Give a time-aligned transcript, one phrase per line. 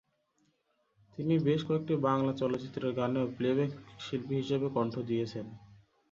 [1.17, 3.71] তিনি বেশ কয়েকটি বাংলা চলচ্চিত্রের গানেও প্লেব্যাক
[3.99, 5.45] শিল্পী হিসেবে কণ্ঠ দিয়েছেন।